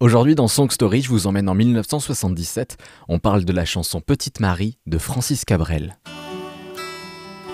[0.00, 2.76] Aujourd'hui dans Song Story, je vous emmène en 1977.
[3.08, 5.98] On parle de la chanson Petite Marie de Francis Cabrel.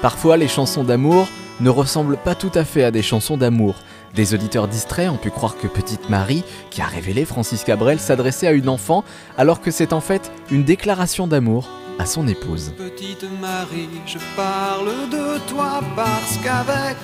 [0.03, 1.27] Parfois, les chansons d'amour
[1.61, 3.77] ne ressemblent pas tout à fait à des chansons d'amour.
[4.15, 8.49] Des auditeurs distraits ont pu croire que Petite Marie, qui a révélé Francis Cabrel, s'adressait
[8.49, 9.05] à une enfant,
[9.39, 12.75] alors que c'est en fait une déclaration d'amour à son épouse.
[12.77, 16.99] Petite Marie, je parle de toi parce qu'avec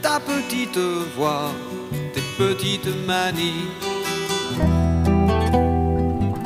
[0.00, 0.78] ta petite
[1.18, 1.50] voix,
[2.14, 3.68] tes petites manies,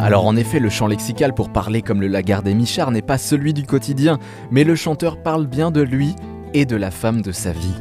[0.05, 3.55] alors en effet, le chant lexical pour parler comme le Lagardé Michard n'est pas celui
[3.55, 4.19] du quotidien,
[4.51, 6.15] mais le chanteur parle bien de lui
[6.52, 7.74] et de la femme de sa vie.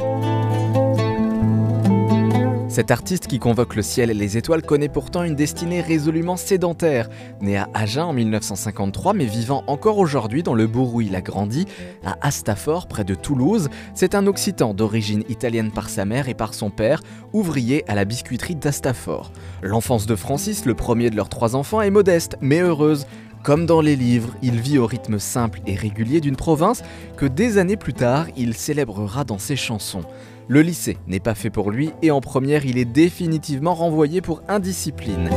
[2.73, 7.07] Cet artiste qui convoque le ciel et les étoiles connaît pourtant une destinée résolument sédentaire.
[7.39, 11.21] Né à Agen en 1953 mais vivant encore aujourd'hui dans le bourg où il a
[11.21, 11.67] grandi,
[12.03, 16.55] à Astafort près de Toulouse, c'est un Occitan d'origine italienne par sa mère et par
[16.55, 19.31] son père, ouvrier à la biscuiterie d'Astafort.
[19.61, 23.05] L'enfance de Francis, le premier de leurs trois enfants, est modeste mais heureuse.
[23.43, 26.81] Comme dans les livres, il vit au rythme simple et régulier d'une province
[27.17, 30.05] que des années plus tard, il célébrera dans ses chansons.
[30.49, 34.41] Le lycée n'est pas fait pour lui et en première, il est définitivement renvoyé pour
[34.49, 35.29] indiscipline.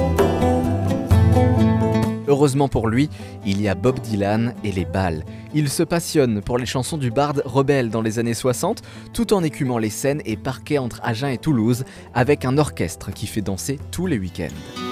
[2.29, 3.09] Heureusement pour lui,
[3.45, 5.25] il y a Bob Dylan et les balles.
[5.55, 9.45] Il se passionne pour les chansons du barde rebelle dans les années 60, tout en
[9.45, 13.79] écumant les scènes et parquet entre Agen et Toulouse, avec un orchestre qui fait danser
[13.93, 14.49] tous les week-ends.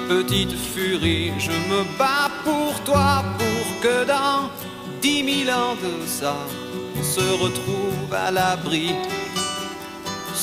[0.09, 4.49] Petite furie, je me bats pour toi, pour que dans
[5.03, 6.37] dix mille ans de ça,
[6.97, 8.91] on se retrouve à l'abri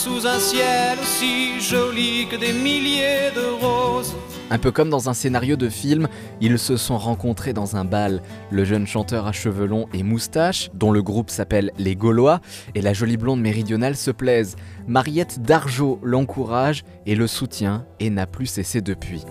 [0.03, 4.15] sous un ciel aussi joli que des milliers de roses.
[4.49, 6.07] Un peu comme dans un scénario de film,
[6.41, 8.23] ils se sont rencontrés dans un bal.
[8.49, 12.41] Le jeune chanteur à cheveux longs et moustache, dont le groupe s'appelle Les Gaulois,
[12.73, 14.55] et la jolie blonde méridionale se plaisent.
[14.87, 19.23] Mariette Dargeau l'encourage et le soutient et n'a plus cessé depuis.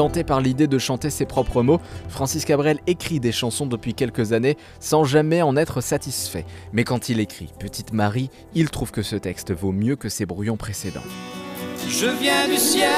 [0.00, 4.32] Tenté par l'idée de chanter ses propres mots, Francis Cabrel écrit des chansons depuis quelques
[4.32, 6.46] années sans jamais en être satisfait.
[6.72, 10.24] Mais quand il écrit Petite Marie, il trouve que ce texte vaut mieux que ses
[10.24, 11.02] brouillons précédents.
[11.86, 12.88] Je viens du ciel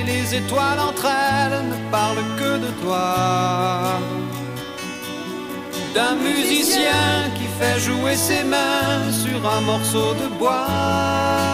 [0.00, 4.00] et les étoiles entre elles ne parlent que de toi.
[5.94, 11.49] D'un musicien qui fait jouer ses mains sur un morceau de bois.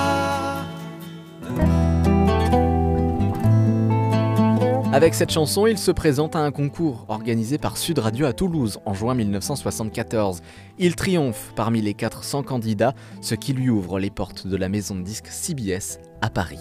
[4.97, 8.79] Avec cette chanson, il se présente à un concours organisé par Sud Radio à Toulouse
[8.87, 10.41] en juin 1974.
[10.79, 14.95] Il triomphe parmi les 400 candidats, ce qui lui ouvre les portes de la maison
[14.95, 16.61] de disques CBS à Paris.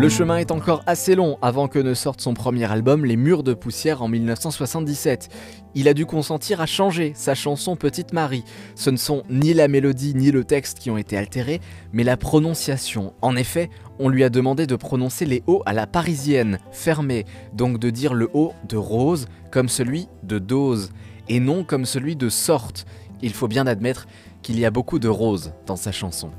[0.00, 3.42] Le chemin est encore assez long avant que ne sorte son premier album Les Murs
[3.42, 5.28] de Poussière en 1977.
[5.74, 8.42] Il a dû consentir à changer sa chanson Petite Marie.
[8.76, 11.60] Ce ne sont ni la mélodie ni le texte qui ont été altérés,
[11.92, 13.12] mais la prononciation.
[13.20, 13.68] En effet,
[13.98, 18.14] on lui a demandé de prononcer les O à la parisienne, fermé, donc de dire
[18.14, 20.92] le O de rose comme celui de dose,
[21.28, 22.86] et non comme celui de sorte.
[23.20, 24.06] Il faut bien admettre
[24.40, 26.30] qu'il y a beaucoup de roses dans sa chanson.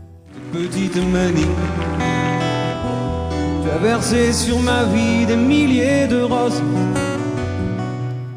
[4.34, 6.62] Sur ma vie des milliers de roses.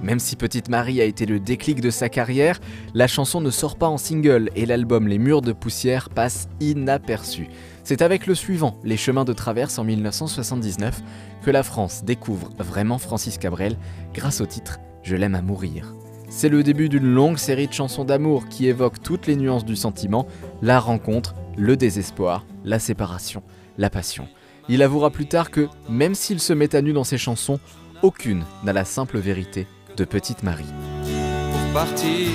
[0.03, 2.61] Même si Petite Marie a été le déclic de sa carrière,
[2.95, 7.49] la chanson ne sort pas en single et l'album Les Murs de Poussière passe inaperçu.
[7.83, 11.03] C'est avec le suivant, Les Chemins de Traverse en 1979,
[11.45, 13.77] que la France découvre vraiment Francis Cabrel
[14.13, 15.95] grâce au titre Je l'aime à mourir.
[16.29, 19.77] C'est le début d'une longue série de chansons d'amour qui évoquent toutes les nuances du
[19.77, 20.27] sentiment,
[20.63, 23.43] la rencontre, le désespoir, la séparation,
[23.79, 24.29] la passion.
[24.69, 27.61] Il avouera plus tard que, même s'il se met à nu dans ses chansons,
[28.03, 29.67] aucune n'a la simple vérité
[29.97, 30.65] de Petite Marie.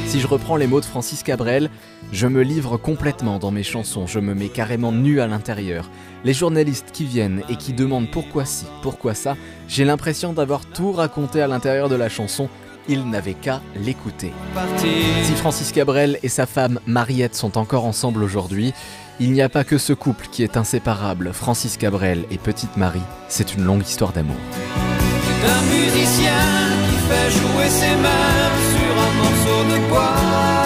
[0.06, 1.70] Si je reprends les mots de Francis Cabrel,
[2.12, 5.90] je me livre complètement dans mes chansons, je me mets carrément nu à l'intérieur.
[6.24, 9.38] Les journalistes qui viennent et qui demandent pourquoi ci, pourquoi ça,
[9.68, 12.50] j'ai l'impression d'avoir tout raconté à l'intérieur de la chanson,
[12.90, 14.34] ils n'avaient qu'à l'écouter.
[15.24, 18.74] Si Francis Cabrel et sa femme Mariette sont encore ensemble aujourd'hui,
[19.20, 23.02] il n'y a pas que ce couple qui est inséparable, Francis Cabrel et Petite Marie,
[23.28, 24.38] c'est une longue histoire d'amour.
[25.46, 26.34] Un musicien
[26.90, 30.59] qui fait jouer ses mains sur un morceau de bois.